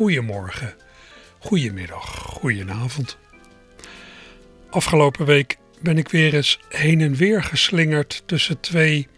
[0.00, 0.74] Goedemorgen,
[1.38, 3.18] goedemiddag, goedenavond.
[4.70, 9.08] Afgelopen week ben ik weer eens heen en weer geslingerd tussen twee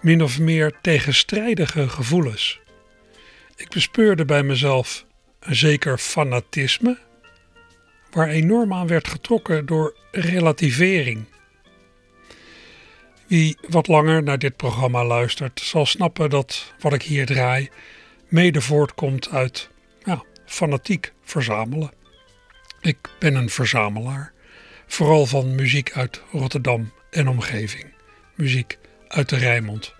[0.00, 2.60] min of meer tegenstrijdige gevoelens.
[3.56, 5.06] Ik bespeurde bij mezelf
[5.40, 6.98] een zeker fanatisme,
[8.10, 11.24] waar enorm aan werd getrokken door relativering.
[13.26, 17.70] Wie wat langer naar dit programma luistert, zal snappen dat wat ik hier draai
[18.28, 19.70] mede voortkomt uit
[20.52, 21.90] fanatiek verzamelen.
[22.80, 24.32] Ik ben een verzamelaar,
[24.86, 27.84] vooral van muziek uit Rotterdam en omgeving,
[28.34, 29.94] muziek uit de Rijnmond.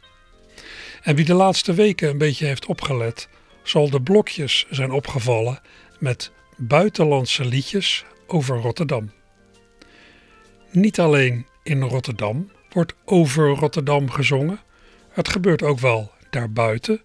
[1.03, 3.29] En wie de laatste weken een beetje heeft opgelet,
[3.63, 5.61] zal de blokjes zijn opgevallen
[5.99, 9.13] met buitenlandse liedjes over Rotterdam.
[10.71, 14.61] Niet alleen in Rotterdam wordt over Rotterdam gezongen,
[15.11, 17.03] het gebeurt ook wel daarbuiten.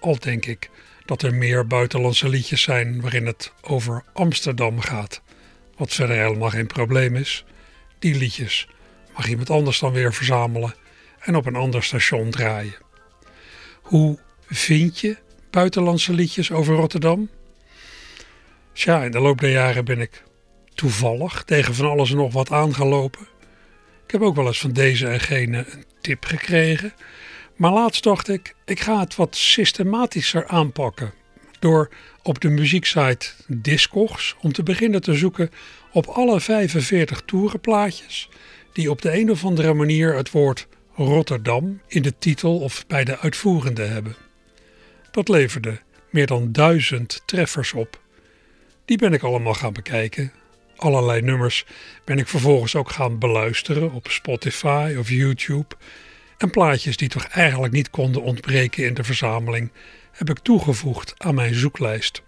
[0.00, 0.70] Al denk ik
[1.04, 5.22] dat er meer buitenlandse liedjes zijn waarin het over Amsterdam gaat,
[5.76, 7.44] wat verder helemaal geen probleem is.
[7.98, 8.68] Die liedjes
[9.14, 10.74] mag iemand anders dan weer verzamelen
[11.18, 12.76] en op een ander station draaien.
[13.82, 15.16] Hoe vind je
[15.50, 17.30] buitenlandse liedjes over Rotterdam?
[18.72, 20.22] Tja, in de loop der jaren ben ik
[20.74, 23.28] toevallig tegen van alles en nog wat aangelopen.
[24.04, 26.92] Ik heb ook wel eens van deze en gene een tip gekregen.
[27.62, 31.12] Maar laatst dacht ik, ik ga het wat systematischer aanpakken.
[31.58, 31.90] Door
[32.22, 35.50] op de muzieksite Discogs om te beginnen te zoeken
[35.92, 38.28] op alle 45 toerenplaatjes
[38.72, 43.04] die op de een of andere manier het woord Rotterdam in de titel of bij
[43.04, 44.16] de uitvoerende hebben.
[45.10, 45.80] Dat leverde
[46.10, 48.00] meer dan duizend treffers op.
[48.84, 50.32] Die ben ik allemaal gaan bekijken.
[50.76, 51.64] Allerlei nummers
[52.04, 55.76] ben ik vervolgens ook gaan beluisteren op Spotify of YouTube.
[56.42, 59.72] En plaatjes die toch eigenlijk niet konden ontbreken in de verzameling
[60.12, 62.22] heb ik toegevoegd aan mijn zoeklijst.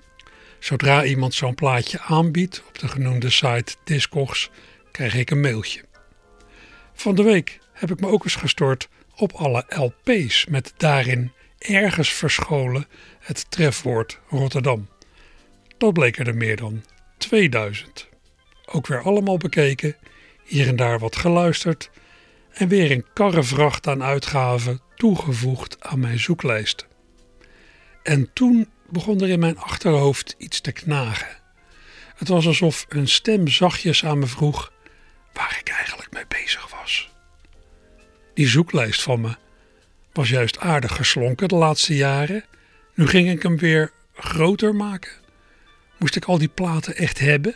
[0.58, 4.50] Zodra iemand zo'n plaatje aanbiedt op de genoemde site Discogs,
[4.91, 5.84] krijg ik een mailtje.
[6.92, 12.08] Van de week heb ik me ook eens gestort op alle LP's met daarin ergens
[12.08, 12.86] verscholen
[13.20, 14.88] het trefwoord Rotterdam.
[15.78, 16.84] Dat bleken er meer dan
[17.19, 18.08] 2000.
[18.64, 19.96] Ook weer allemaal bekeken,
[20.44, 21.91] hier en daar wat geluisterd
[22.54, 26.87] en weer een karrevracht aan uitgaven toegevoegd aan mijn zoeklijst.
[28.03, 31.43] En toen begon er in mijn achterhoofd iets te knagen.
[32.16, 34.72] Het was alsof een stem zachtjes aan me vroeg
[35.32, 37.12] waar ik eigenlijk mee bezig was.
[38.34, 39.37] Die zoeklijst van me
[40.12, 42.44] was juist aardig geslonken de laatste jaren.
[42.94, 45.12] Nu ging ik hem weer groter maken.
[45.98, 47.54] Moest ik al die platen echt hebben?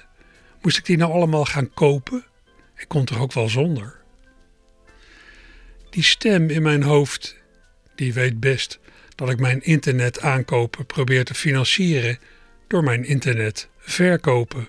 [0.62, 2.24] Moest ik die nou allemaal gaan kopen?
[2.76, 3.96] Ik kon toch ook wel zonder?
[5.98, 7.36] Die stem in mijn hoofd,
[7.94, 8.78] die weet best
[9.14, 12.18] dat ik mijn internet aankopen probeer te financieren
[12.68, 14.68] door mijn internet verkopen.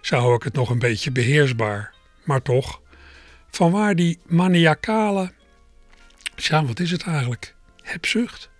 [0.00, 1.94] Zo hou ik het nog een beetje beheersbaar.
[2.24, 2.80] Maar toch,
[3.50, 5.32] vanwaar die maniacale
[6.36, 7.54] ja, wat is het eigenlijk?
[7.82, 8.50] Hebzucht?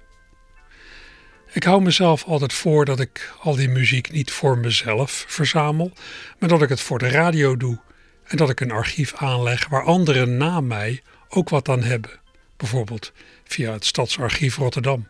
[1.52, 5.92] Ik hou mezelf altijd voor dat ik al die muziek niet voor mezelf verzamel,
[6.38, 7.80] maar dat ik het voor de radio doe
[8.24, 11.02] en dat ik een archief aanleg waar anderen na mij
[11.34, 12.10] ook wat aan hebben.
[12.56, 13.12] Bijvoorbeeld
[13.44, 15.08] via het Stadsarchief Rotterdam.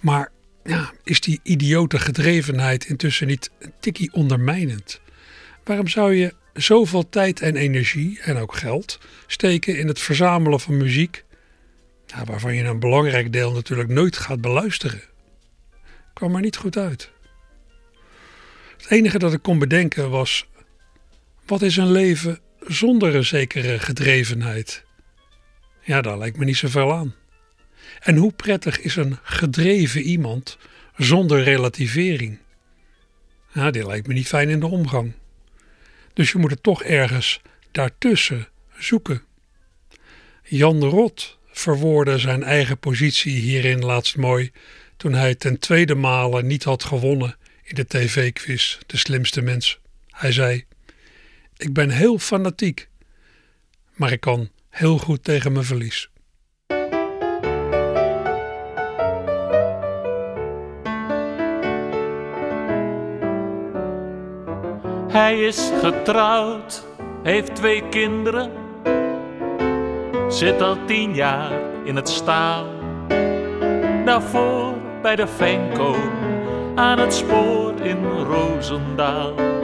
[0.00, 0.30] Maar
[0.64, 5.00] ja, is die idiote gedrevenheid intussen niet een tikkie ondermijnend?
[5.64, 10.76] Waarom zou je zoveel tijd en energie en ook geld steken in het verzamelen van
[10.76, 11.24] muziek,
[12.24, 15.02] waarvan je een belangrijk deel natuurlijk nooit gaat beluisteren.
[16.12, 17.10] Kwam er niet goed uit.
[18.76, 20.46] Het enige dat ik kon bedenken was:
[21.46, 24.84] wat is een leven zonder een zekere gedrevenheid?
[25.80, 27.14] Ja, daar lijkt me niet zoveel aan.
[28.00, 30.58] En hoe prettig is een gedreven iemand
[30.96, 32.38] zonder relativering?
[33.52, 35.12] Ja, die lijkt me niet fijn in de omgang.
[36.12, 38.48] Dus je moet het toch ergens daartussen
[38.78, 39.22] zoeken.
[40.42, 44.50] Jan Rot verwoordde zijn eigen positie hierin laatst mooi
[44.96, 49.80] toen hij ten tweede male niet had gewonnen in de tv-quiz De Slimste Mens.
[50.10, 50.64] Hij zei:
[51.62, 52.88] ik ben heel fanatiek,
[53.94, 56.10] maar ik kan heel goed tegen mijn verlies.
[65.08, 66.86] Hij is getrouwd,
[67.22, 68.50] heeft twee kinderen,
[70.28, 72.66] zit al tien jaar in het staal.
[74.04, 75.96] Daarvoor bij de Venko
[76.74, 79.61] aan het spoor in Rozendaal.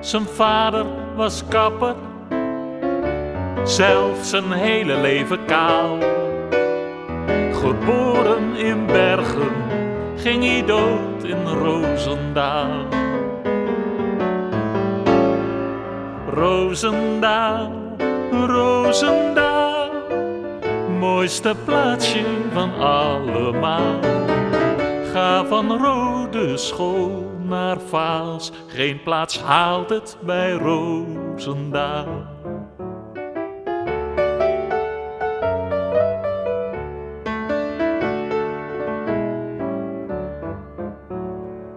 [0.00, 0.86] Zijn vader
[1.16, 1.94] was kapper,
[3.64, 5.98] zelf zijn hele leven kaal.
[7.52, 9.52] Geboren in Bergen,
[10.16, 12.86] ging hij dood in Roosendaal.
[16.34, 17.72] Roosendaal,
[18.46, 19.90] Roosendaal,
[20.98, 23.98] mooiste plaatsje van allemaal.
[25.12, 32.06] Ga van Rode School naar Vaals, geen plaats haalt het bij Roosendaal.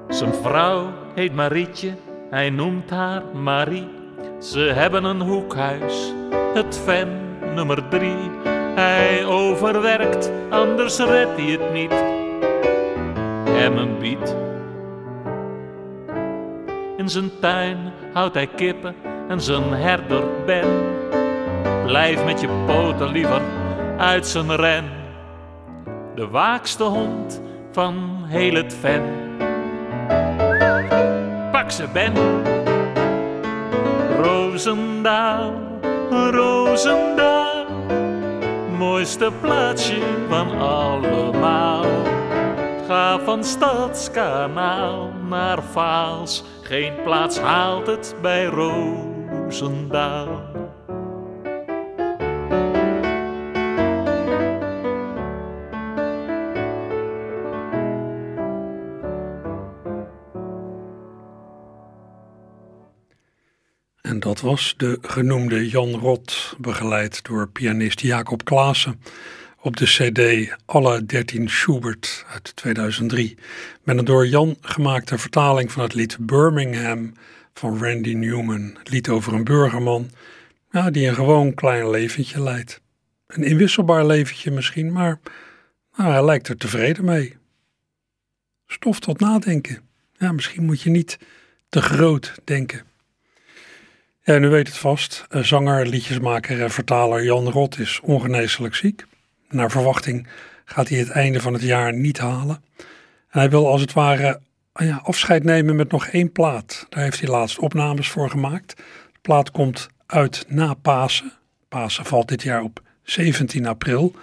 [0.08, 1.96] Zijn vrouw heet Marietje,
[2.30, 3.90] hij noemt haar Marie.
[4.40, 6.14] Ze hebben een hoekhuis,
[6.54, 7.10] het ven
[7.56, 8.30] nummer drie.
[8.76, 11.94] Hij overwerkt, anders redt hij het niet.
[13.50, 14.36] Hem een biet.
[17.04, 17.78] In zijn tuin
[18.14, 18.96] houdt hij kippen
[19.28, 20.68] en zijn herder Ben.
[21.86, 23.42] Blijf met je poten liever
[23.98, 24.86] uit zijn ren.
[26.16, 27.42] De waakste hond
[27.72, 29.04] van heel het ven.
[31.52, 32.14] Pak ze Ben.
[34.22, 35.54] Roosendaal,
[36.32, 37.66] Roosendaal,
[38.78, 41.86] mooiste plaatsje van allemaal.
[42.88, 50.42] Ga van Stadskanaal naar Vaals, geen plaats haalt het bij Roosendaal.
[64.02, 69.02] En dat was de genoemde Jan Rot, begeleid door pianist Jacob Klaassen
[69.64, 73.38] op de CD Alle 13 Schubert uit 2003.
[73.84, 77.14] Met een door Jan gemaakte vertaling van het lied Birmingham
[77.54, 78.76] van Randy Newman.
[78.78, 80.10] Het lied over een burgerman
[80.72, 82.82] ja, die een gewoon klein leventje leidt.
[83.28, 85.20] Een inwisselbaar leventje misschien, maar
[85.96, 87.38] nou, hij lijkt er tevreden mee.
[88.68, 89.82] Stof tot nadenken.
[90.18, 91.20] Ja, misschien moet je niet
[91.70, 92.84] te groot denken.
[94.24, 95.26] Ja, u weet het vast.
[95.30, 99.06] Zanger, liedjesmaker en vertaler Jan Rot is ongeneeslijk ziek.
[99.54, 100.28] Naar verwachting
[100.66, 102.64] gaat hij het einde van het jaar niet halen.
[103.30, 104.40] En hij wil als het ware
[104.74, 106.86] ja, afscheid nemen met nog één plaat.
[106.90, 108.76] Daar heeft hij laatst opnames voor gemaakt.
[109.12, 111.32] De plaat komt uit na Pasen.
[111.70, 114.16] Pasen valt dit jaar op 17 april.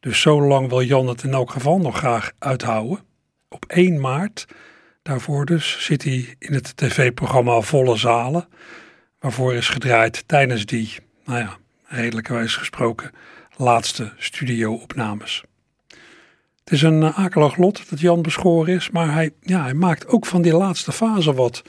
[0.00, 2.98] Dus zo lang wil Jan het in elk geval nog graag uithouden.
[3.48, 4.46] Op 1 maart,
[5.02, 8.48] daarvoor dus, zit hij in het tv-programma Volle Zalen.
[9.18, 11.56] Waarvoor is gedraaid tijdens die, nou ja,
[11.86, 13.10] redelijkerwijs gesproken,
[13.60, 15.44] laatste studio-opnames.
[16.64, 20.26] Het is een akelig lot dat Jan beschoren is, maar hij, ja, hij maakt ook
[20.26, 21.62] van die laatste fase wat.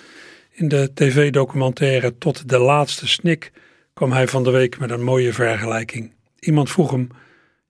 [0.52, 3.52] In de tv-documentaire Tot de laatste snik
[3.94, 6.14] kwam hij van de week met een mooie vergelijking.
[6.40, 7.08] Iemand vroeg hem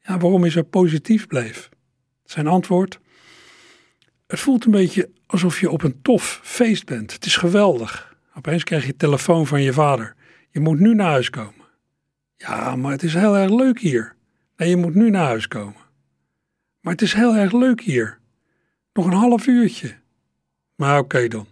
[0.02, 1.70] ja, waarom hij zo positief bleef.
[2.26, 3.00] Zijn antwoord:
[4.28, 7.14] Het voelt een beetje alsof je op een tof feest bent.
[7.14, 8.16] Het is geweldig.
[8.36, 10.16] Opeens krijg je telefoon van je vader.
[10.50, 11.61] Je moet nu naar huis komen.
[12.42, 14.16] Ja, maar het is heel erg leuk hier.
[14.58, 15.82] Nee, je moet nu naar huis komen.
[16.80, 18.20] Maar het is heel erg leuk hier.
[18.94, 19.96] Nog een half uurtje.
[20.76, 21.48] Maar oké dan.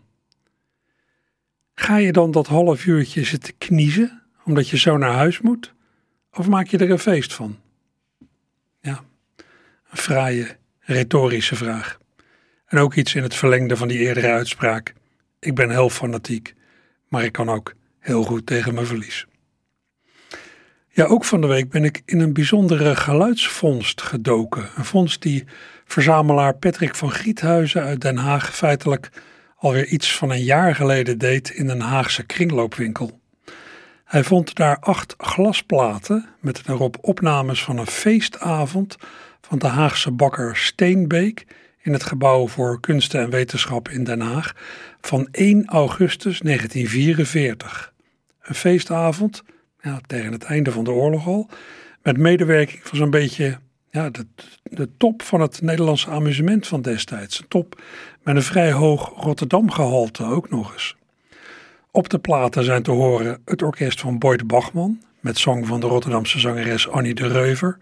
[1.74, 5.74] Ga je dan dat half uurtje zitten kniezen, omdat je zo naar huis moet?
[6.32, 7.60] Of maak je er een feest van?
[8.82, 9.04] Ja,
[9.90, 11.98] een fraaie, retorische vraag.
[12.66, 14.94] En ook iets in het verlengde van die eerdere uitspraak.
[15.40, 16.54] Ik ben heel fanatiek,
[17.08, 19.28] maar ik kan ook heel goed tegen mijn verlies.
[21.00, 24.70] Ja, ook van de week ben ik in een bijzondere geluidsvondst gedoken.
[24.76, 25.44] Een vondst die
[25.86, 29.10] verzamelaar Patrick van Giethuizen uit Den Haag feitelijk
[29.56, 33.20] alweer iets van een jaar geleden deed in een Haagse kringloopwinkel.
[34.06, 38.98] Hij vond daar acht glasplaten met erop opnames van een feestavond
[39.42, 41.46] van de Haagse bakker Steenbeek
[41.82, 44.56] in het gebouw voor kunsten en wetenschap in Den Haag
[45.02, 47.94] van 1 augustus 1944.
[48.42, 49.44] Een feestavond
[49.82, 51.50] ja, tegen het einde van de oorlog al,
[52.04, 53.60] met medewerking van zo'n beetje
[53.90, 54.26] ja, de,
[54.64, 57.40] de top van het Nederlandse amusement van destijds.
[57.40, 57.82] Een top
[58.24, 60.96] met een vrij hoog Rotterdam-gehalte ook nog eens.
[61.92, 65.88] Op de platen zijn te horen het orkest van Boyd Bachman, met zang van de
[65.88, 67.78] Rotterdamse zangeres Annie de Reuver,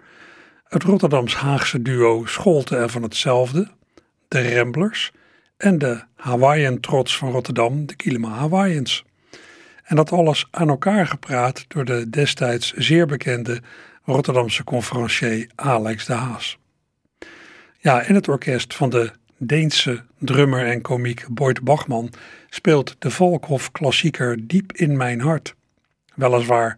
[0.63, 3.68] het Rotterdams-Haagse duo Scholte en van hetzelfde,
[4.27, 5.12] de Ramblers
[5.58, 9.06] en de Hawaiian-trots van Rotterdam, de Kilima Hawaiians.
[9.88, 13.62] En dat alles aan elkaar gepraat door de destijds zeer bekende
[14.03, 16.58] Rotterdamse conferencier Alex de Haas.
[17.77, 22.13] Ja, en het orkest van de Deense drummer en komiek Boyd Bachman
[22.50, 25.56] speelt de Volkhof-klassieker Diep in mijn hart.
[26.15, 26.77] Weliswaar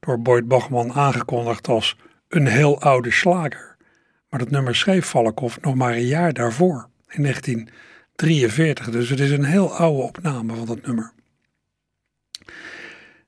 [0.00, 1.96] door Boyd Bachman aangekondigd als
[2.28, 3.76] een heel oude slager.
[4.28, 8.90] Maar dat nummer schreef Valkhoff nog maar een jaar daarvoor, in 1943.
[8.90, 11.12] Dus het is een heel oude opname van dat nummer.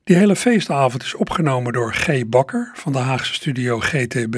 [0.08, 2.26] Die hele feestavond is opgenomen door G.
[2.26, 4.34] Bakker van de Haagse studio GTB.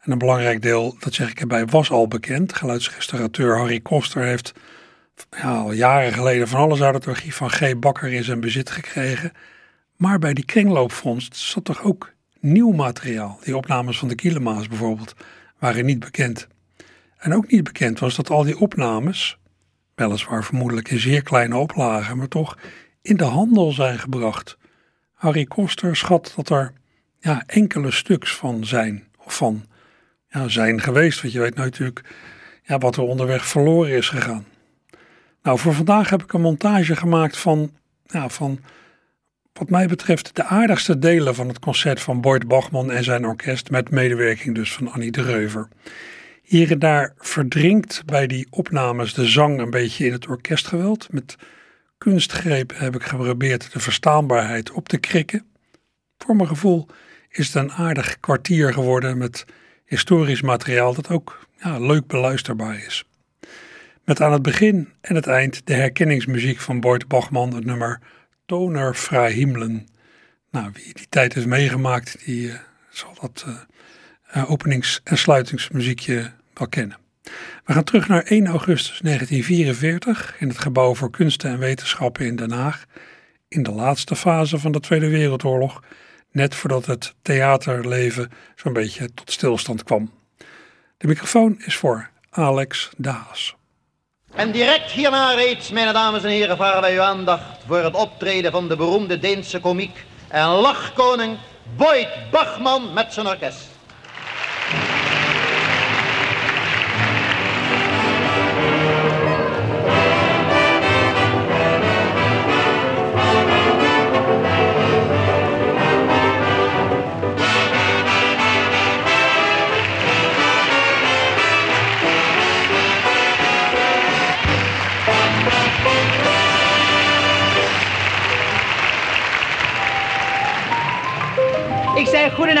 [0.00, 2.54] En een belangrijk deel, dat zeg ik erbij, was al bekend.
[2.54, 4.52] Geluidsrestaurateur Harry Koster heeft
[5.42, 7.78] al jaren geleden van alles uit het archief van G.
[7.78, 9.32] Bakker in zijn bezit gekregen.
[9.96, 13.38] Maar bij die kringloopvondst zat toch ook nieuw materiaal.
[13.44, 15.14] Die opnames van de Kielema's bijvoorbeeld
[15.58, 16.48] waren niet bekend.
[17.18, 19.38] En ook niet bekend was dat al die opnames,
[19.94, 22.58] weliswaar vermoedelijk in zeer kleine oplagen, maar toch
[23.02, 24.58] in de handel zijn gebracht.
[25.18, 26.72] Harry Koster schat dat er
[27.18, 29.64] ja, enkele stuks van zijn, of van
[30.28, 31.20] ja, zijn geweest.
[31.22, 32.00] Want je weet natuurlijk
[32.62, 34.44] ja, wat er onderweg verloren is gegaan.
[35.42, 37.72] Nou, voor vandaag heb ik een montage gemaakt van,
[38.06, 38.60] ja, van
[39.52, 43.70] wat mij betreft de aardigste delen van het concert van Boyd Bachman en zijn orkest,
[43.70, 45.68] met medewerking dus van Annie de Reuver.
[46.42, 51.12] Hier en daar verdrinkt bij die opnames de zang een beetje in het orkestgeweld.
[51.12, 51.36] Met
[51.98, 55.46] kunstgrepen heb ik geprobeerd de verstaanbaarheid op te krikken.
[56.18, 56.88] Voor mijn gevoel
[57.28, 59.44] is het een aardig kwartier geworden met
[59.84, 63.04] historisch materiaal dat ook ja, leuk beluisterbaar is.
[64.04, 68.00] Met aan het begin en het eind de herkenningsmuziek van Boyd Bachman, het nummer
[68.46, 69.88] Toner Fra Himlen.
[70.50, 72.54] Nou, wie die tijd heeft meegemaakt, die uh,
[72.90, 73.46] zal dat
[74.36, 76.96] uh, openings- en sluitingsmuziekje wel kennen.
[77.64, 82.36] We gaan terug naar 1 augustus 1944 in het Gebouw voor Kunsten en Wetenschappen in
[82.36, 82.84] Den Haag.
[83.48, 85.82] In de laatste fase van de Tweede Wereldoorlog,
[86.32, 90.10] net voordat het theaterleven zo'n beetje tot stilstand kwam.
[90.96, 93.56] De microfoon is voor Alex Daas.
[94.34, 98.52] En direct hierna reeds, mijn dames en heren, vragen wij uw aandacht voor het optreden
[98.52, 101.38] van de beroemde Deense komiek en lachkoning
[101.76, 103.67] Boyd Bachman met zijn orkest.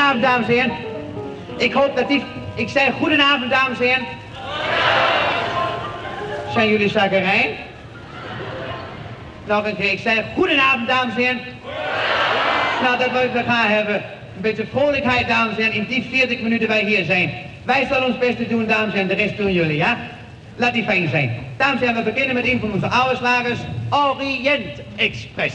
[0.08, 0.76] Goedenavond, dames en heren.
[1.56, 2.24] Ik hoop dat die...
[2.54, 4.06] Ik zei goedenavond, dames en heren.
[6.52, 7.50] Zijn jullie zakkerijn?
[9.44, 9.92] Nog een keer.
[9.92, 11.40] Ik zei goedenavond, dames en heren.
[12.82, 13.94] Nou, dat wil ik graag hebben.
[13.94, 17.32] Een beetje vrolijkheid, dames en heren, in die 40 minuten wij hier zijn.
[17.64, 19.08] Wij zullen ons best doen, dames en heren.
[19.16, 19.96] De rest doen jullie, ja?
[20.56, 21.46] Laat die fijn zijn.
[21.56, 23.58] Dames en heren, we beginnen met een van onze oude slagers.
[23.90, 25.54] Orient Express.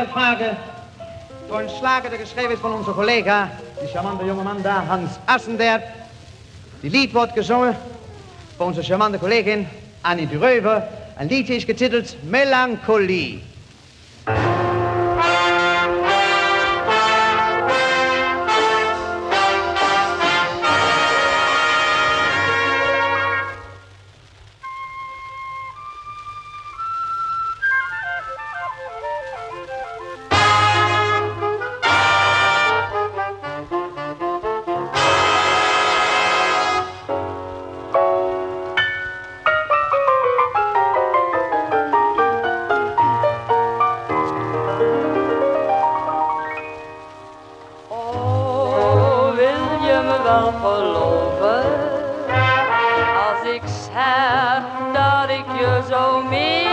[0.00, 0.56] Dat vragen
[1.48, 5.82] door een slager geschreven is van onze collega, die charmante jongeman daar, Hans Assendert.
[6.80, 7.76] Die lied wordt gezongen
[8.56, 9.56] voor onze charmante collega
[10.00, 10.82] Annie de Reuver.
[11.18, 13.42] Een liedje is getiteld Melancholie.
[54.92, 56.69] dat ik je zo meer.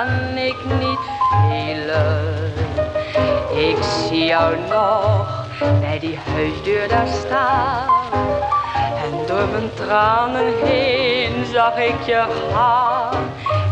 [0.00, 0.98] Kan ik niet
[1.30, 2.52] helen.
[3.50, 5.46] Ik zie jou nog
[5.80, 7.88] bij die huisdeur daar staan.
[8.74, 13.14] En door mijn tranen heen zag ik je gaan.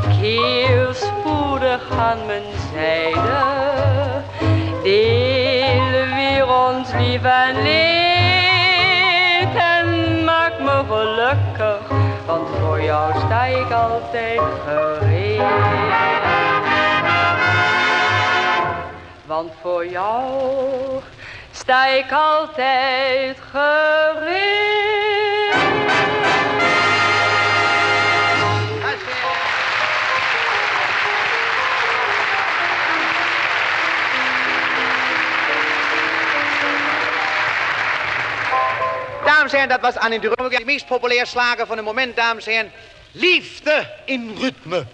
[0.09, 3.43] Heel spoedig aan mijn zijde.
[4.83, 9.55] Delen weer ons lief en leed.
[9.55, 15.43] En maak me gelukkig, want voor jou sta ik altijd gereed.
[19.27, 21.01] Want voor jou
[21.51, 24.58] sta ik altijd gereed.
[39.29, 40.59] Dames en heren, dat was Annie de Rome.
[40.59, 42.73] De meest populair slager van het moment, dames en heren.
[43.12, 44.85] Liefde in ritme.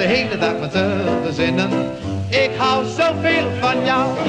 [0.00, 1.70] De hele dag met te verzinnen.
[2.28, 4.19] Ik hou zoveel van jou.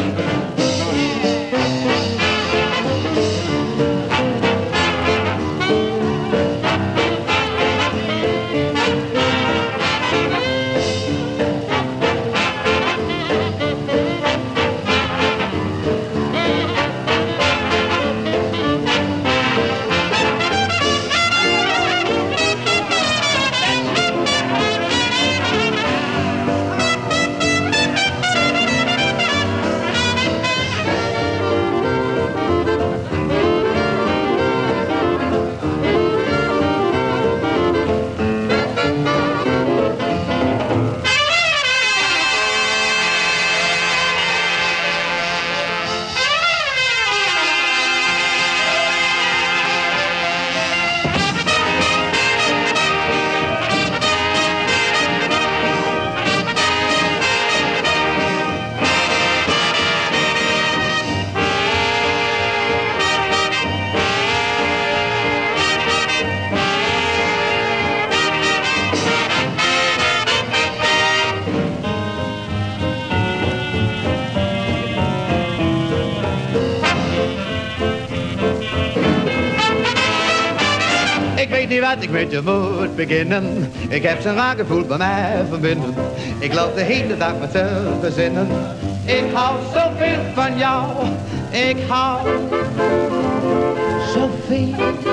[82.00, 83.72] Ik met je moet beginnen.
[83.90, 85.94] Ik heb zo'n raar gevoel bij mij verbinden.
[86.40, 88.48] Ik loop de hele dag met te verzinnen.
[89.06, 90.86] Ik hou zoveel van jou.
[91.52, 92.28] Ik hou
[94.14, 95.11] zoveel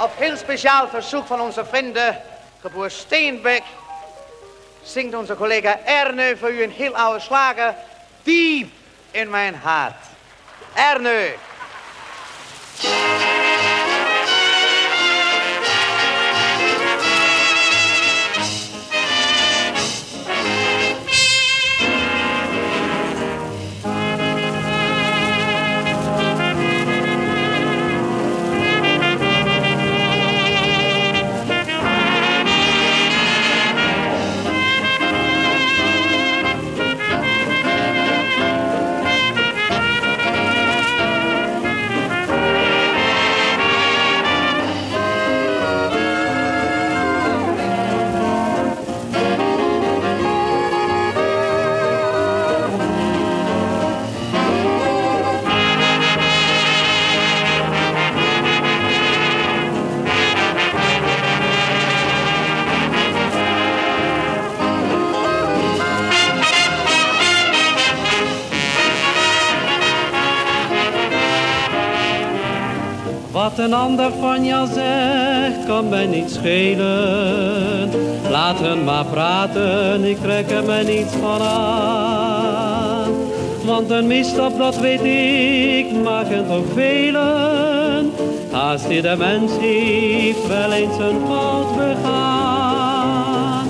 [0.00, 2.22] op heel speciaal verzoek van onze vrienden,
[2.60, 3.62] geboer Steenbeck,
[4.82, 7.74] zingt onze collega Erne voor u een heel oude slager,
[8.22, 8.70] diep
[9.10, 10.04] in mijn hart.
[10.74, 11.34] Erne.
[73.70, 77.90] Een ander van jou zegt, kan mij niet schelen.
[78.30, 83.12] Laat hen maar praten, ik trek er me niets van aan.
[83.64, 88.12] Want een misstap, dat weet ik, maken toch velen.
[88.50, 93.68] Haast de mens heeft wel eens een fout begaan.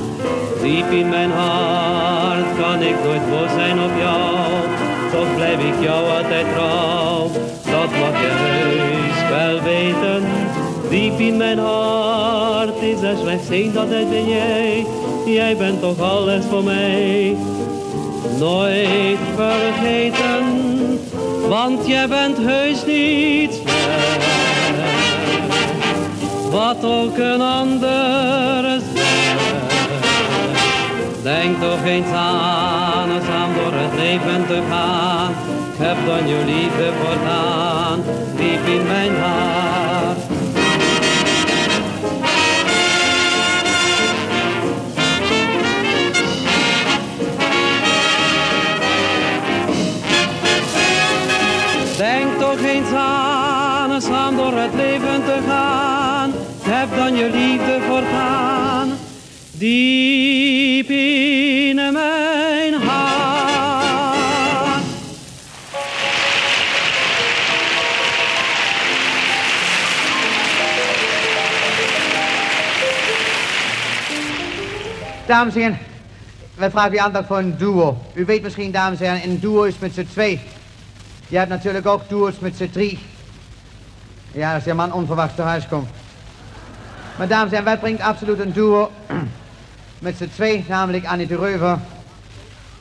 [0.63, 4.53] Diep in mijn hart kan ik nooit boos zijn op jou.
[5.13, 7.31] Toch blijf ik jou altijd trouw,
[7.65, 8.60] dat mag je
[9.31, 10.23] wel weten,
[10.89, 14.87] diep in mijn hart is er slechts één, dat ben jij.
[15.27, 17.37] Jij bent toch alles voor mij.
[18.39, 20.45] Nooit vergeten,
[21.49, 24.21] want jij bent heus niet ver.
[26.51, 29.39] Wat ook een ander zegt.
[31.23, 35.35] Denk toch eens aan, eens aan door het leven te gaan
[35.83, 38.01] heb dan je liefde voortaan,
[38.41, 40.19] diep in mijn hart.
[51.97, 57.79] Denk toch eens aan, eens aan door het leven te gaan, heb dan je liefde
[57.89, 58.89] voortaan,
[59.59, 61.60] diep in
[75.31, 75.79] Dames en heren,
[76.55, 78.03] wij vragen u aandacht voor een duo.
[78.15, 80.41] U weet misschien, dames en heren, een duo is met z'n twee.
[81.29, 82.99] Je hebt natuurlijk ook duo's met z'n drie.
[84.33, 85.89] Ja, als je man onverwachts thuis komt.
[87.19, 88.91] Maar dames en heren, wij brengen absoluut een duo
[89.99, 91.79] met z'n twee, namelijk Annie de Reuver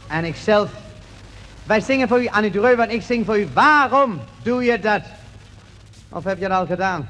[0.08, 0.70] en ikzelf.
[1.64, 3.48] Wij zingen voor u, Annie de Reuver en ik zing voor u.
[3.54, 5.02] Waarom doe je dat?
[6.10, 7.10] Of heb je dat al gedaan?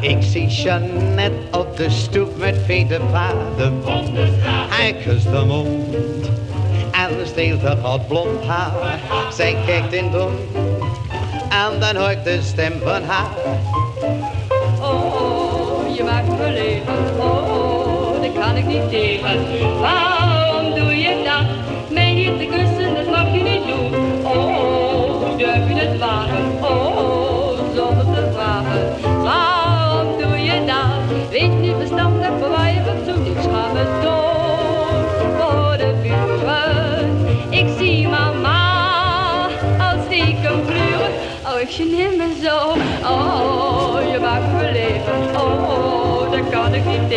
[0.00, 3.82] Ik zie Jeannette op de stoep met vele paden.
[4.68, 5.96] Hij kust de mond
[6.92, 8.72] en steelt haar hot blond haar.
[9.32, 10.32] Zij kijkt in doen
[11.48, 13.30] en dan hoor ik de stem van haar.
[14.80, 20.07] Oh, je maakt me leven, oh, dat kan ik niet tegen.
[41.68, 42.56] Oh, ik geneer me zo.
[43.08, 45.40] Oh, je maakt me leven.
[45.40, 47.07] Oh, daar kan ik niet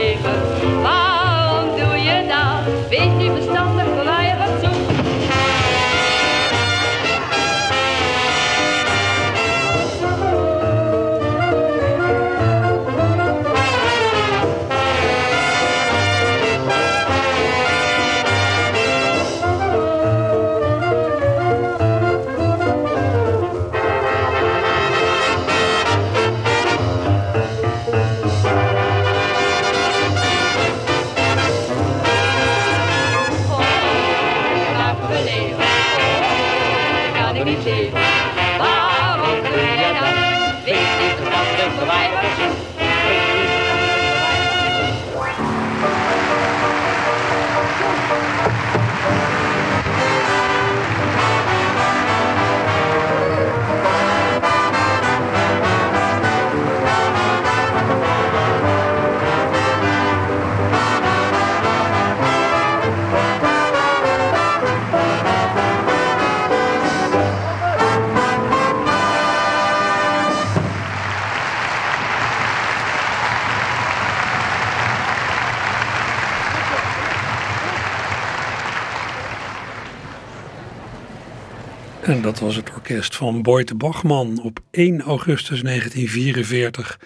[82.12, 87.00] En dat was het orkest van Boy de Bachman op 1 augustus 1944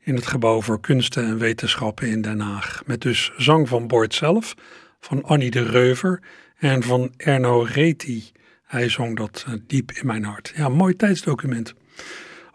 [0.00, 2.82] in het Gebouw voor Kunsten en Wetenschappen in Den Haag.
[2.86, 4.54] Met dus zang van Boyd zelf,
[5.00, 6.20] van Annie de Reuver
[6.58, 8.30] en van Erno Reti.
[8.66, 10.52] Hij zong dat eh, diep in mijn hart.
[10.56, 11.74] Ja, mooi tijdsdocument.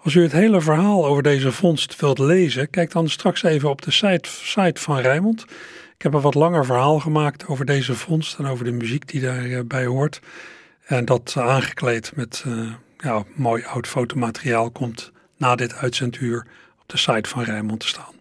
[0.02, 3.82] Als u het hele verhaal over deze vondst wilt lezen, kijk dan straks even op
[3.82, 5.42] de site, site van Rijmond.
[5.96, 9.22] Ik heb een wat langer verhaal gemaakt over deze vondst en over de muziek die
[9.22, 10.22] daarbij hoort.
[10.86, 16.48] En dat eh, aangekleed met eh, ja, mooi oud fotomateriaal komt na dit uitzenduur
[16.82, 18.14] op de site van Rijnmond te staan.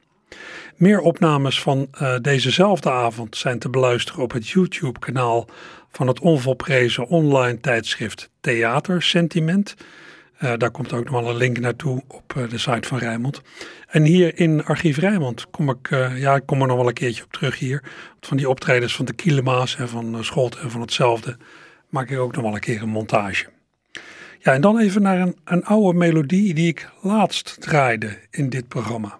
[0.77, 5.49] Meer opnames van eh, dezezelfde avond zijn te beluisteren op het YouTube-kanaal
[5.91, 9.75] van het onvolprezen online tijdschrift Theater Sentiment.
[10.57, 13.43] Daar komt ook nog wel een link naartoe op de site van Rijnmond.
[13.89, 17.25] En hier in Archief Rijnmond kom ik, ja, ik kom er nog wel een keertje
[17.25, 17.83] op terug hier.
[18.21, 21.37] Van die optredens van de Kielema's en van Scholt en van hetzelfde
[21.95, 23.47] maak ik ook nog wel een keer een montage.
[24.39, 28.69] Ja, en dan even naar een, een oude melodie die ik laatst draaide in dit
[28.69, 29.19] programma.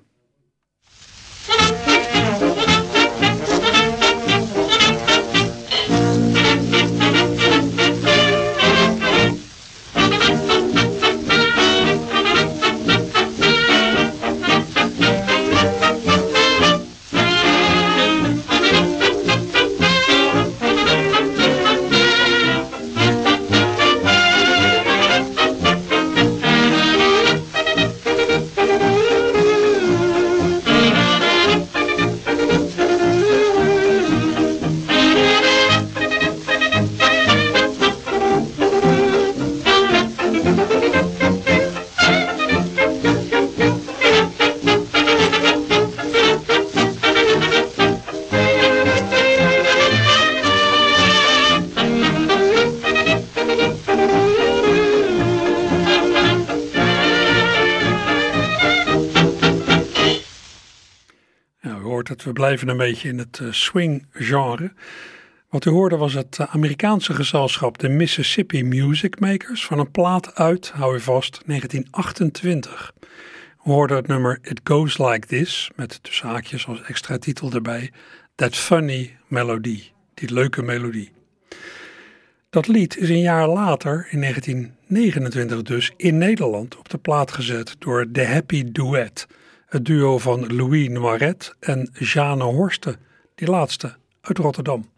[62.25, 64.73] We blijven een beetje in het uh, swing-genre.
[65.49, 70.35] Wat u hoorde was het uh, Amerikaanse gezelschap de Mississippi Music Makers van een plaat
[70.35, 72.95] uit, hou u vast, 1928.
[73.65, 77.93] We hoorden het nummer It Goes Like This, met tussen haakjes als extra titel erbij,
[78.35, 79.83] That Funny Melody,
[80.15, 81.13] die leuke melodie.
[82.51, 87.77] Dat lied is een jaar later, in 1929 dus, in Nederland op de plaat gezet
[87.79, 89.27] door The Happy Duet,
[89.67, 92.97] het duo van Louis Noiret en Jeanne Horsten,
[93.35, 94.91] die laatste uit Rotterdam.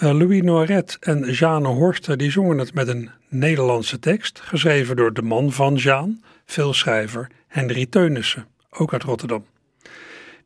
[0.00, 5.12] Uh, Louis Noiret en Jeanne Horsten die zongen het met een Nederlandse tekst, geschreven door
[5.12, 9.44] de man van Jeanne, veelschrijver Henry Teunissen, ook uit Rotterdam.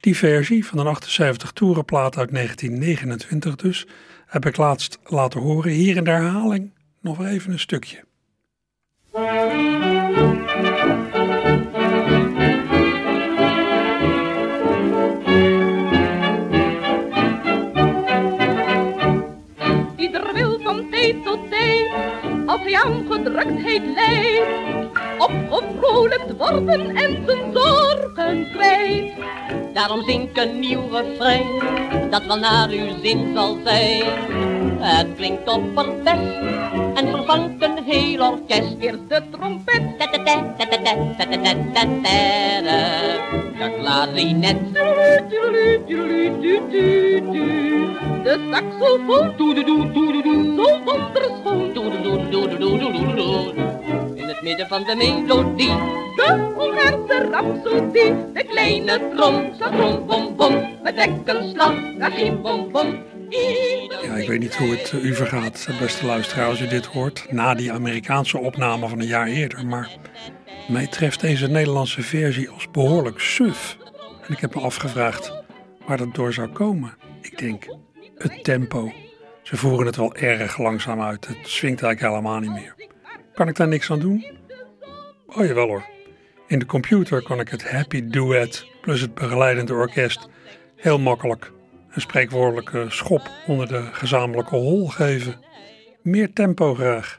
[0.00, 3.86] Die versie van een 78 toerenplaat uit 1929 dus,
[4.26, 5.70] heb ik laatst laten horen.
[5.70, 8.04] Hier in de herhaling nog even een stukje.
[22.60, 24.46] Als hij aan gedruktheid leidt,
[25.18, 29.12] opgevrolijkt worden en zijn zorgen kwijt.
[29.74, 31.46] Daarom zink een nieuw refrein,
[32.10, 34.02] dat wel naar uw zin zal zijn.
[34.78, 38.76] Het klinkt opperbest en vervangt een heel orkest.
[38.78, 39.82] Eerst de trompet,
[43.58, 44.74] de klarinet,
[48.22, 49.52] de saxofoon, zo
[52.80, 53.54] wonderschoon,
[54.14, 55.76] in het midden van de melodie.
[56.16, 60.96] De onherse rhapsodie, de kleine trom, trom bom bom, met
[62.12, 63.09] geen bom bom.
[63.30, 67.54] Ja, ik weet niet hoe het u vergaat, beste luisteraar, als u dit hoort, na
[67.54, 69.90] die Amerikaanse opname van een jaar eerder, maar
[70.68, 73.76] mij treft deze Nederlandse versie als behoorlijk suf.
[74.26, 75.32] En ik heb me afgevraagd
[75.86, 76.94] waar dat door zou komen.
[77.20, 77.66] Ik denk,
[78.16, 78.92] het tempo.
[79.42, 82.74] Ze voeren het wel erg langzaam uit, het swingt eigenlijk helemaal niet meer.
[83.34, 84.26] Kan ik daar niks aan doen?
[85.26, 85.84] Oh jawel hoor.
[86.46, 90.28] In de computer kon ik het happy duet plus het begeleidende orkest
[90.76, 91.52] heel makkelijk
[91.90, 95.34] een spreekwoordelijke schop onder de gezamenlijke hol geven.
[96.02, 97.18] Meer tempo graag.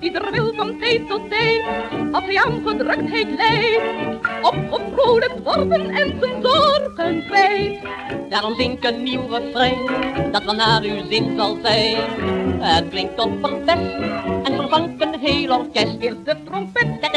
[0.00, 1.62] Ieder wil van tijd tot tijd,
[2.12, 3.82] als hij aan gedruktheid leidt,
[4.42, 7.80] opgevrolijkt worden en zijn zorgen kwijt.
[8.28, 9.86] Daarom zink een nieuw refrein,
[10.32, 11.96] dat wel naar uw zin zal zijn.
[12.60, 14.00] Het klinkt opperbest
[14.41, 14.41] en
[14.72, 15.96] vervangt een heel orkest.
[16.00, 17.08] Eerst de trompet, de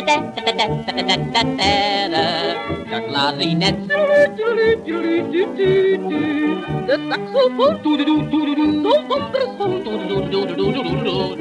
[3.07, 3.87] klarinet,
[6.87, 7.79] de saxofoon,
[10.31, 11.37] zo wonderschoon,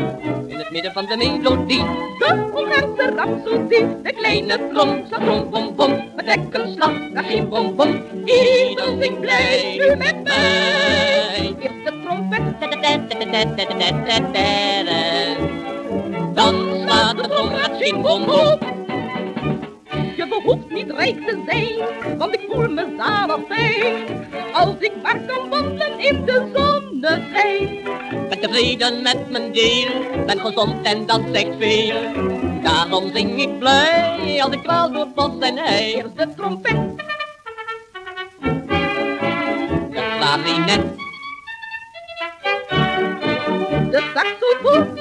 [0.49, 1.85] in het midden van de melodie.
[2.19, 8.03] de onherse rhapsodie, de kleine trom, trom bom bom, met dekkenslag, daar geen bom bom.
[8.25, 11.55] Ieder zingt blij nu met mij.
[11.59, 12.43] Eerst de trompet,
[16.35, 18.23] Dan slaat de het geen bom.
[20.17, 23.95] Je behoeft niet rijk te zijn, want ik voel me zalig fijn.
[24.53, 27.79] Als ik maar kan wandelen in de zonneschijn.
[28.29, 29.91] Ben tevreden met mijn deel,
[30.27, 31.97] ben gezond en dat zegt veel.
[32.63, 36.03] Daarom zing ik blij als ik dwaal door bos en hei.
[36.17, 36.77] De trompet,
[39.91, 40.85] De klarinet,
[43.91, 44.94] de saxofoon.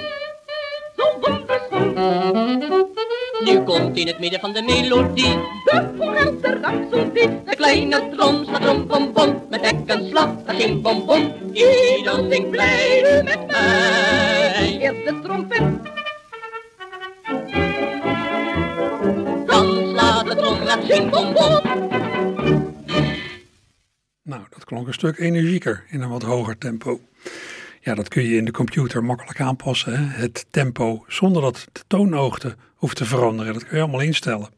[3.45, 5.33] Nu komt in het midden van de melodie.
[5.63, 10.55] De onherse rhapsodie, De kleine trom slaat trom bom bom, met hek en slag, daar
[10.55, 11.33] geen bom bom.
[11.53, 14.77] Ieder zingt blij met mij.
[14.79, 15.63] Eerst de trompet,
[19.45, 21.61] Dan slaat de trom met geen bom bom.
[24.23, 26.99] Nou, dat klonk een stuk energieker in een wat hoger tempo.
[27.83, 29.93] Ja, dat kun je in de computer makkelijk aanpassen.
[29.97, 30.21] Hè?
[30.21, 33.53] Het tempo, zonder dat de toonhoogte hoeft te veranderen.
[33.53, 34.49] Dat kun je allemaal instellen.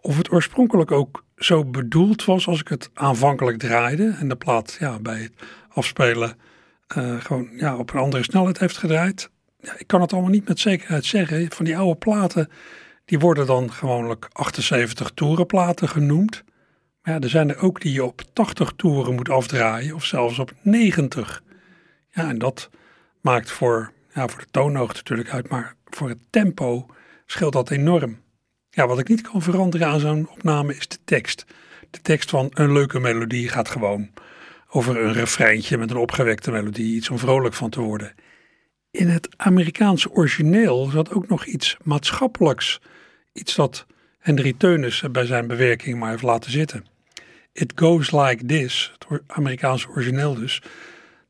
[0.00, 4.76] Of het oorspronkelijk ook zo bedoeld was als ik het aanvankelijk draaide en de plaat
[4.80, 5.32] ja, bij het
[5.68, 6.36] afspelen
[6.86, 9.30] eh, gewoon ja, op een andere snelheid heeft gedraaid.
[9.60, 11.52] Ja, ik kan het allemaal niet met zekerheid zeggen.
[11.52, 12.48] Van die oude platen,
[13.04, 16.44] die worden dan gewoonlijk 78 toerenplaten genoemd.
[17.02, 20.38] Maar ja, er zijn er ook die je op 80 toeren moet afdraaien of zelfs
[20.38, 21.42] op 90.
[22.10, 22.70] Ja, en dat
[23.20, 26.86] maakt voor, ja, voor de toonhoogte natuurlijk uit, maar voor het tempo
[27.26, 28.20] scheelt dat enorm.
[28.70, 31.44] Ja, wat ik niet kan veranderen aan zo'n opname is de tekst.
[31.90, 34.10] De tekst van een leuke melodie gaat gewoon
[34.68, 38.14] over een refreintje met een opgewekte melodie, iets om vrolijk van te worden.
[38.90, 42.80] In het Amerikaanse origineel zat ook nog iets maatschappelijks.
[43.32, 43.86] Iets dat
[44.18, 46.86] Henry Teunis bij zijn bewerking maar heeft laten zitten.
[47.52, 50.62] It Goes Like This, het Amerikaanse origineel dus,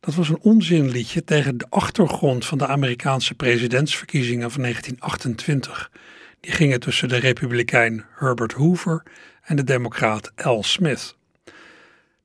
[0.01, 5.91] dat was een onzinliedje tegen de achtergrond van de Amerikaanse presidentsverkiezingen van 1928.
[6.41, 9.03] Die gingen tussen de republikein Herbert Hoover
[9.43, 11.17] en de democraat Al Smith.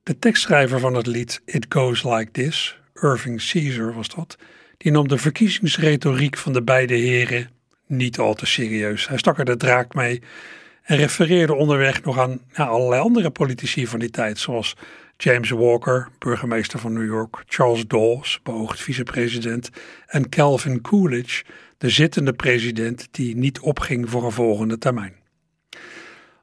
[0.02, 4.36] De tekstschrijver van het lied It Goes Like This, Irving Caesar was dat,
[4.76, 7.50] die nam de verkiezingsretoriek van de beide heren
[7.86, 9.08] niet al te serieus.
[9.08, 10.22] Hij stak er de draak mee
[10.82, 14.76] en refereerde onderweg nog aan ja, allerlei andere politici van die tijd, zoals
[15.16, 19.70] James Walker, burgemeester van New York, Charles Dawes, beoogd vicepresident,
[20.06, 21.44] en Calvin Coolidge,
[21.78, 25.14] de zittende president die niet opging voor een volgende termijn.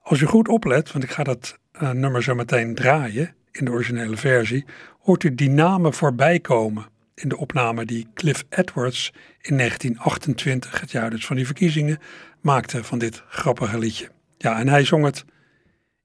[0.01, 3.71] Als je goed oplet, want ik ga dat uh, nummer zo meteen draaien in de
[3.71, 4.65] originele versie,
[4.99, 10.91] hoort u die namen voorbij komen in de opname die Cliff Edwards in 1928, het
[10.91, 11.99] jaar dus van die verkiezingen,
[12.41, 14.09] maakte van dit grappige liedje.
[14.37, 15.25] Ja, en hij zong het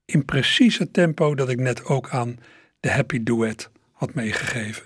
[0.05, 2.37] in precies het tempo dat ik net ook aan
[2.83, 4.83] de Happy Duet had meegegeven.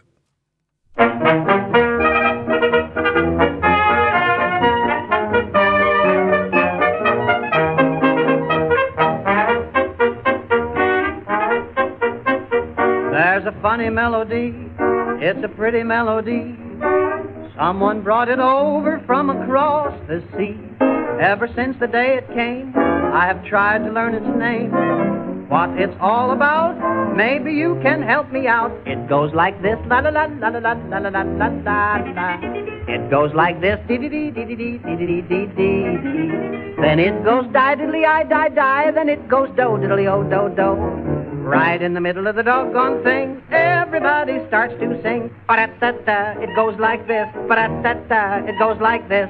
[13.11, 14.53] There's a funny melody,
[15.19, 16.55] it's a pretty melody.
[17.57, 20.57] Someone brought it over from across the sea.
[21.21, 25.30] Ever since the day it came, I have tried to learn its name.
[25.51, 26.79] What it's all about,
[27.17, 28.71] maybe you can help me out.
[28.85, 32.39] It goes like this, la la la la la la la la la la la.
[32.87, 36.75] It goes like this, dee dee dee dee dee dee dee dee dee dee.
[36.79, 38.91] Then it goes die diddly I die die.
[38.91, 40.69] Then it goes do diddly o do do.
[41.43, 45.35] Right in the middle of the doggone thing, everybody starts to sing.
[45.49, 47.27] Ba-da-da-da, it goes like this.
[47.49, 49.29] Ba-da-da-da, it goes like this.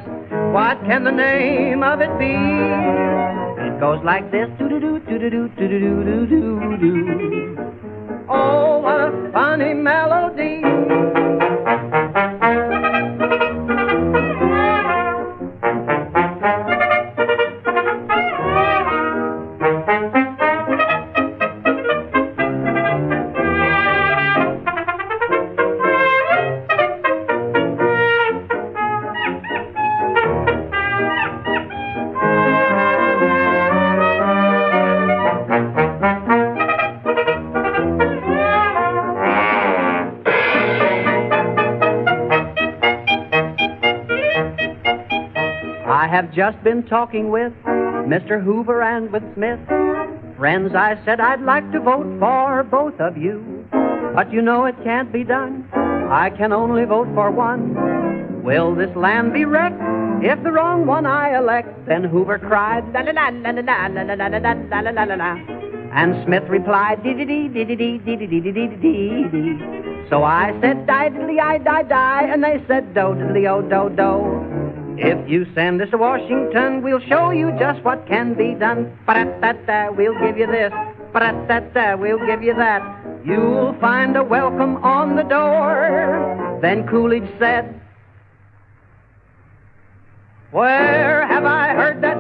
[0.54, 3.51] What can the name of it be?
[3.82, 4.48] goes like this.
[4.60, 7.58] Doo-doo-doo, doo-doo-doo, doo-doo-doo, doo
[8.30, 10.01] Oh, what a funny man.
[46.32, 48.42] Have just been talking with Mr.
[48.42, 49.60] Hoover and with Smith.
[50.38, 53.68] Friends, I said I'd like to vote for both of you.
[54.16, 55.70] But you know it can't be done.
[55.74, 58.44] I can only vote for one.
[58.44, 59.82] Will this land be wrecked
[60.24, 61.86] if the wrong one I elect?
[61.86, 65.16] Then Hoover cried, la la la la la la la la la la la la
[65.16, 65.34] la.
[65.94, 70.10] And Smith replied, dee dee dee dee dee dee dee dee dee dee dee.
[70.10, 73.94] So I said, die diddly I die die, and they said, do diddly o do
[73.96, 74.31] do.
[75.04, 78.96] If you send us to Washington, we'll show you just what can be done.
[79.08, 80.72] Ba-da-da-da, we'll give you this.
[81.12, 82.82] Ba-da-da-da, we'll give you that.
[83.26, 86.60] You'll find a welcome on the door.
[86.62, 87.82] Then Coolidge said,
[90.52, 92.11] Where have I heard that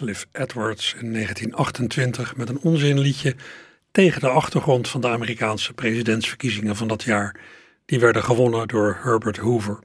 [0.00, 3.34] Cliff Edwards in 1928 met een onzinliedje
[3.90, 7.40] tegen de achtergrond van de Amerikaanse presidentsverkiezingen van dat jaar.
[7.84, 9.78] Die werden gewonnen door Herbert Hoover.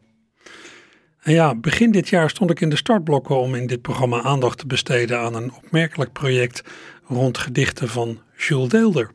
[1.22, 4.58] En ja, begin dit jaar stond ik in de startblokken om in dit programma aandacht
[4.58, 6.62] te besteden aan een opmerkelijk project
[7.08, 9.12] rond gedichten van Jules Deelder.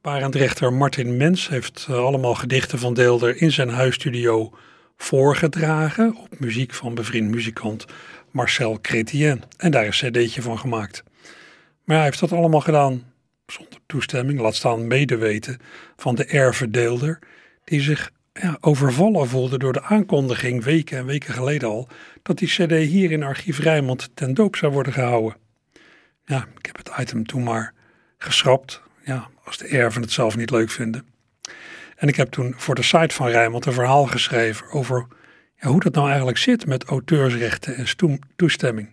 [0.00, 4.52] Barendrechter Martin Mens heeft eh, allemaal gedichten van Deelder in zijn huisstudio
[4.96, 7.86] voorgedragen op muziek van bevriend muzikant
[8.32, 9.42] Marcel Chrétien.
[9.56, 11.02] En daar is een cd'tje van gemaakt.
[11.84, 13.12] Maar hij heeft dat allemaal gedaan
[13.46, 15.58] zonder toestemming, laat staan medeweten
[15.96, 17.18] van de erfverdeelder,
[17.64, 21.88] die zich ja, overvallen voelde door de aankondiging weken en weken geleden al
[22.22, 25.36] dat die cd hier in Archief Rijnmond ten doop zou worden gehouden.
[26.24, 27.74] Ja, ik heb het item toen maar
[28.18, 31.06] geschrapt, ja, als de erven het zelf niet leuk vinden.
[31.96, 35.06] En ik heb toen voor de site van Rijnmond een verhaal geschreven over
[35.68, 37.86] hoe dat nou eigenlijk zit met auteursrechten en
[38.36, 38.88] toestemming.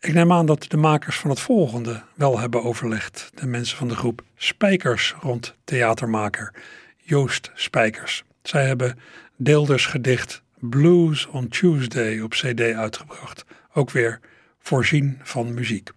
[0.00, 3.30] Ik neem aan dat de makers van het volgende wel hebben overlegd.
[3.34, 6.54] De mensen van de groep Spijkers rond theatermaker
[6.96, 8.24] Joost Spijkers.
[8.42, 8.98] Zij hebben
[9.36, 13.44] Deelders gedicht Blues on Tuesday op CD uitgebracht.
[13.72, 14.20] ook weer
[14.58, 15.90] voorzien van muziek.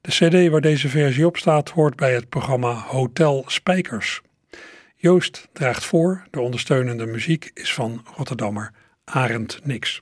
[0.00, 4.20] De CD waar deze versie op staat hoort bij het programma Hotel Spijkers.
[5.02, 8.72] Joost draagt voor, de ondersteunende muziek is van Rotterdammer
[9.04, 10.00] Arend Nix.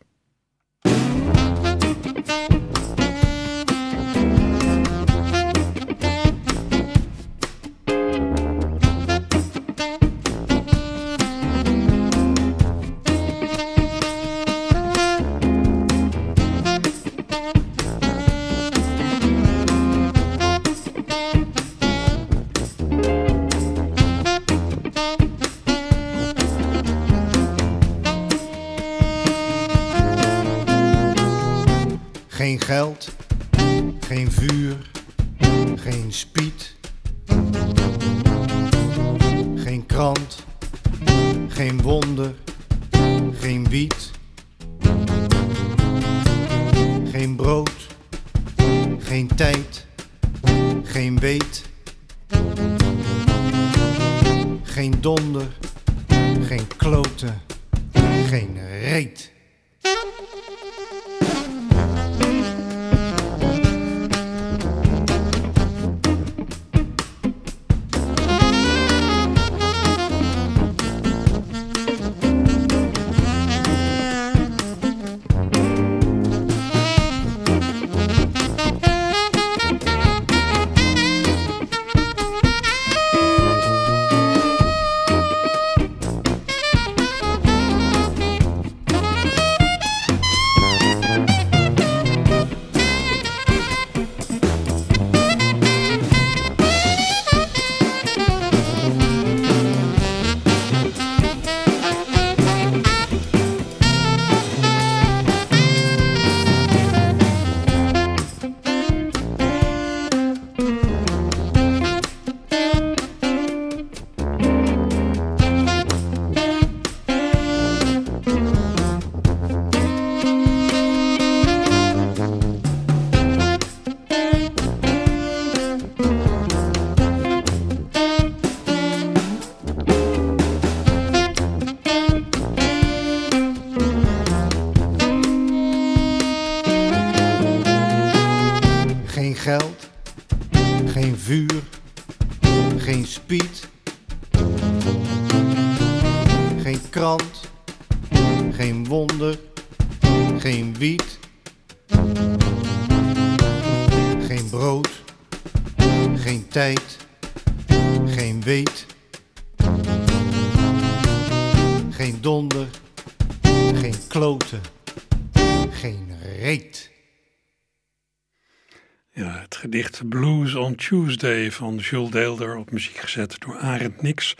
[171.28, 174.34] Van Jules Deelder op muziek gezet door Arend Nix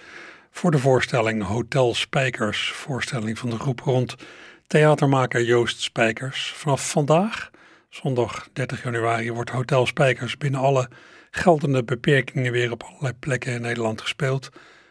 [0.51, 4.14] voor de voorstelling Hotel Spijkers, voorstelling van de groep rond
[4.66, 6.53] theatermaker Joost Spijkers.
[6.57, 7.51] Vanaf vandaag,
[7.89, 10.89] zondag 30 januari, wordt Hotel Spijkers binnen alle
[11.30, 14.49] geldende beperkingen weer op allerlei plekken in Nederland gespeeld.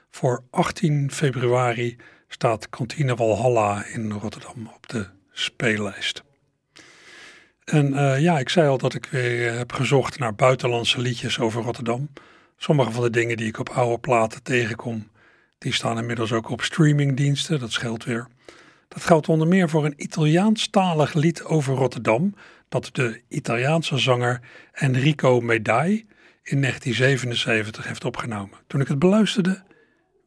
[0.10, 6.27] Voor 18 februari staat Kantine Walhalla in Rotterdam op de speellijst.
[7.72, 11.62] En uh, ja, ik zei al dat ik weer heb gezocht naar buitenlandse liedjes over
[11.62, 12.10] Rotterdam.
[12.58, 15.08] Sommige van de dingen die ik op oude platen tegenkom,
[15.58, 18.28] die staan inmiddels ook op streamingdiensten, dat scheelt weer.
[18.88, 22.36] Dat geldt onder meer voor een Italiaanstalig lied over Rotterdam,
[22.70, 24.42] dat de Italiaanse zanger
[24.72, 26.06] Enrico Medai
[26.44, 28.58] in 1977 heeft opgenomen.
[28.68, 29.64] Toen ik het beluisterde,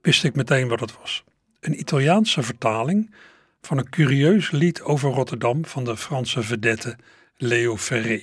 [0.02, 1.24] wist ik meteen wat het was.
[1.60, 3.14] Een Italiaanse vertaling
[3.60, 6.96] van een curieus lied over Rotterdam van de Franse vedette
[7.42, 8.22] Leo Ferré.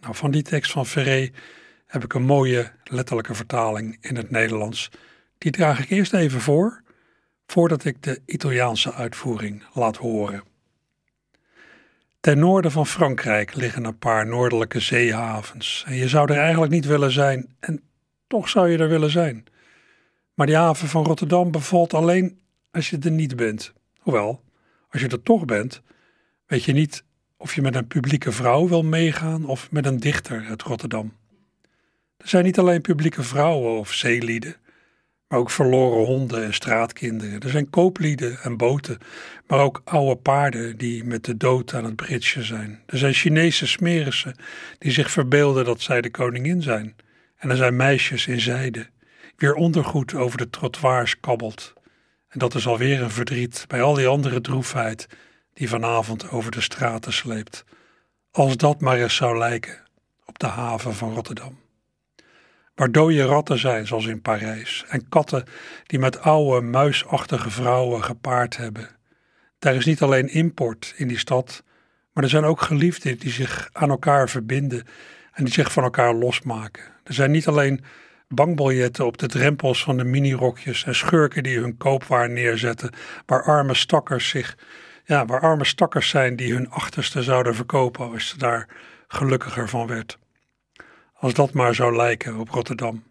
[0.00, 1.30] Nou, van die tekst van Ferré
[1.86, 4.90] heb ik een mooie letterlijke vertaling in het Nederlands.
[5.38, 6.82] Die draag ik eerst even voor,
[7.46, 10.42] voordat ik de Italiaanse uitvoering laat horen.
[12.20, 15.84] Ten noorden van Frankrijk liggen een paar noordelijke zeehavens.
[15.86, 17.82] En je zou er eigenlijk niet willen zijn, en
[18.26, 19.44] toch zou je er willen zijn.
[20.34, 22.40] Maar die haven van Rotterdam bevalt alleen
[22.70, 23.72] als je er niet bent.
[23.98, 24.42] Hoewel,
[24.88, 25.82] als je er toch bent,
[26.46, 27.04] weet je niet
[27.36, 31.12] of je met een publieke vrouw wil meegaan of met een dichter uit Rotterdam.
[32.16, 34.56] Er zijn niet alleen publieke vrouwen of zeelieden,
[35.28, 37.40] maar ook verloren honden en straatkinderen.
[37.40, 38.98] Er zijn kooplieden en boten,
[39.46, 42.82] maar ook oude paarden die met de dood aan het britsen zijn.
[42.86, 44.36] Er zijn Chinese smerissen
[44.78, 46.96] die zich verbeelden dat zij de koningin zijn.
[47.36, 48.86] En er zijn meisjes in zijde,
[49.36, 51.74] weer ondergoed over de trottoirs kabbelt.
[52.28, 55.06] En dat is alweer een verdriet bij al die andere droefheid
[55.56, 57.64] die vanavond over de straten sleept.
[58.30, 59.78] Als dat maar eens zou lijken
[60.24, 61.58] op de haven van Rotterdam.
[62.74, 65.44] Waar dode ratten zijn, zoals in Parijs, en katten
[65.86, 68.88] die met oude, muisachtige vrouwen gepaard hebben.
[69.58, 71.62] Daar is niet alleen import in die stad,
[72.12, 74.86] maar er zijn ook geliefden die zich aan elkaar verbinden
[75.32, 76.84] en die zich van elkaar losmaken.
[77.04, 77.84] Er zijn niet alleen
[78.28, 82.90] bankbiljetten op de drempels van de minirokjes en schurken die hun koopwaar neerzetten,
[83.26, 84.56] waar arme stakkers zich,
[85.06, 88.68] ja, waar arme stakkers zijn die hun achterste zouden verkopen als ze daar
[89.08, 90.18] gelukkiger van werd.
[91.14, 93.04] Als dat maar zou lijken op Rotterdam.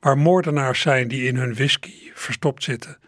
[0.00, 2.98] Waar moordenaars zijn die in hun whisky verstopt zitten.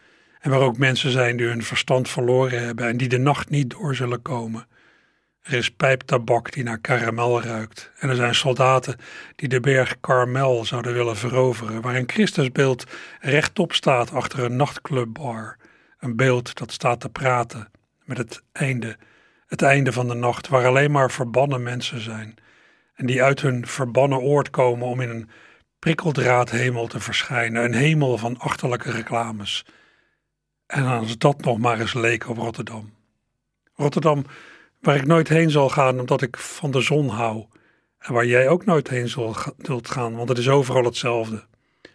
[0.40, 3.70] En waar ook mensen zijn die hun verstand verloren hebben en die de nacht niet
[3.70, 4.66] door zullen komen.
[5.42, 7.90] Er is pijptabak die naar karamel ruikt.
[7.98, 8.96] En er zijn soldaten
[9.36, 12.84] die de berg Carmel zouden willen veroveren, waar een Christusbeeld
[13.20, 15.56] rechtop staat achter een nachtclubbar.
[15.98, 17.68] Een beeld dat staat te praten
[18.04, 18.96] met het einde,
[19.46, 22.34] het einde van de nacht, waar alleen maar verbannen mensen zijn.
[22.94, 25.30] En die uit hun verbannen oord komen om in een
[25.78, 29.64] prikkeldraadhemel te verschijnen, een hemel van achterlijke reclames.
[30.66, 32.92] En als dat nog maar eens leek op Rotterdam.
[33.74, 34.24] Rotterdam
[34.80, 37.46] waar ik nooit heen zal gaan omdat ik van de zon hou.
[37.98, 41.44] En waar jij ook nooit heen zult gaan, want het is overal hetzelfde.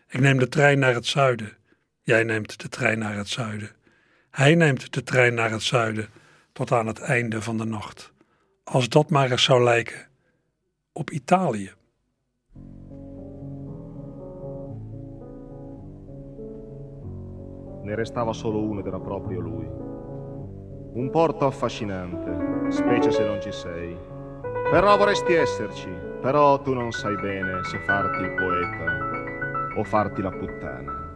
[0.08, 1.58] Ik neem de trein naar het zuiden.
[2.02, 3.72] Jij neemt de trein naar het zuiden.
[4.30, 6.08] Hij neemt de trein naar het zuiden
[6.52, 8.12] tot aan het einde van de nacht.
[8.64, 10.08] Als dat maar eens zou lijken
[10.92, 11.72] op Italië.
[17.82, 19.68] Ne restava solo uno ed era proprio lui.
[20.94, 22.32] Un porto affascinante,
[22.70, 23.98] specie se non ci sei.
[24.72, 25.90] Però vorresti esserci,
[26.22, 31.09] però tu non sai bene se farti il poeta o farti la puttana.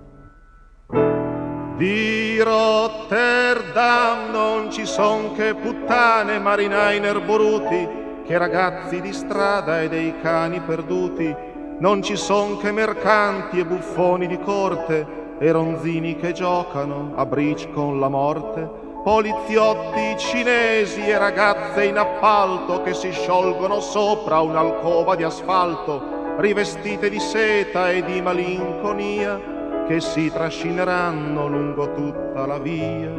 [1.84, 7.89] Di Rotterdam non ci son che puttane, marinai nerboruti,
[8.25, 11.36] che ragazzi di strada e dei cani perduti.
[11.79, 17.69] Non ci son che mercanti e buffoni di corte, e ronzini che giocano a bridge
[17.71, 18.69] con la morte
[19.03, 27.19] poliziotti cinesi e ragazze in appalto che si sciolgono sopra un'alcova di asfalto, rivestite di
[27.19, 29.53] seta e di malinconia,
[29.88, 33.11] che si trascineranno lungo tutta la via.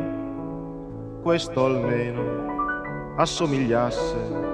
[1.23, 4.53] Questo almeno assomigliasse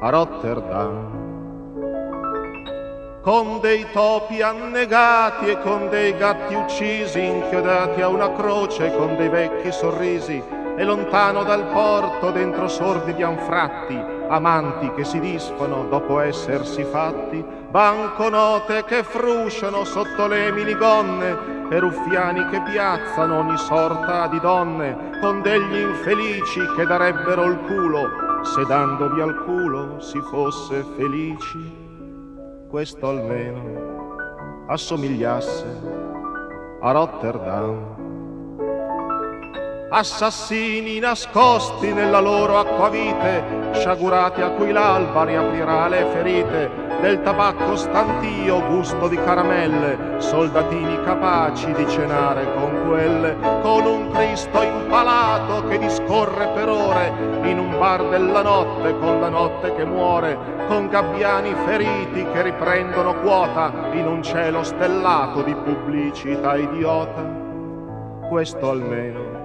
[0.00, 1.26] a Rotterdam
[3.20, 9.28] con dei topi annegati e con dei gatti uccisi, inchiodati a una croce con dei
[9.28, 10.42] vecchi sorrisi,
[10.78, 18.84] e lontano dal porto, dentro sordidi anfratti, amanti che si disfano dopo essersi fatti, banconote
[18.84, 25.76] che frusciano sotto le minigonne, e ruffiani che piazzano ogni sorta di donne, con degli
[25.76, 31.86] infelici che darebbero il culo, se dandovi al culo si fosse felici
[32.68, 34.16] questo almeno
[34.66, 35.80] assomigliasse
[36.80, 38.07] a Rotterdam.
[39.90, 46.70] Assassini nascosti nella loro acquavite, sciagurati a cui l'alba riaprirà le ferite,
[47.00, 54.60] del tabacco stantio, gusto di caramelle, soldatini capaci di cenare con quelle, con un Cristo
[54.60, 57.10] impalato che discorre per ore
[57.44, 60.36] in un bar della notte, con la notte che muore,
[60.68, 67.36] con gabbiani feriti che riprendono quota in un cielo stellato di pubblicità idiota.
[68.28, 69.37] Questo almeno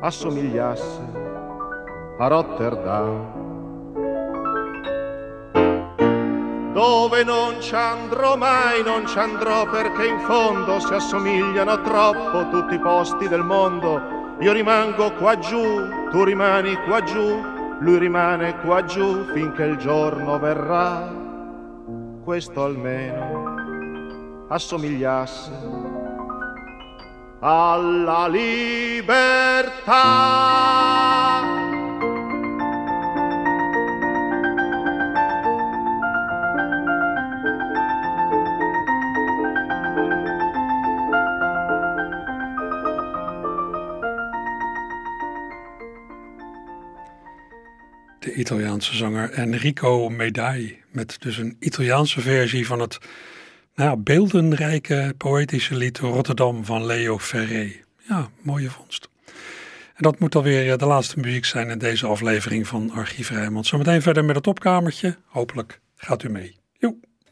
[0.00, 1.00] assomigliasse
[2.18, 3.36] a Rotterdam.
[6.72, 12.74] Dove non ci andrò mai, non ci andrò perché in fondo si assomigliano troppo tutti
[12.74, 14.00] i posti del mondo.
[14.40, 17.42] Io rimango qua giù, tu rimani qua giù,
[17.80, 21.10] lui rimane qua giù finché il giorno verrà.
[22.22, 25.77] Questo almeno assomigliasse
[27.40, 29.96] alla libertà.
[48.18, 52.98] De Italiaanse zanger Enrico Medai met dus een Italiaanse versie van het
[53.78, 57.72] nou beeldenrijke poëtische lied Rotterdam van Leo Ferré.
[58.08, 59.08] Ja, mooie vondst.
[59.94, 63.66] En dat moet alweer eh, de laatste muziek zijn in deze aflevering van Archief Rijnmond.
[63.66, 65.16] Zometeen verder met het opkamertje.
[65.26, 66.56] Hopelijk gaat u mee.
[66.72, 67.07] Joe.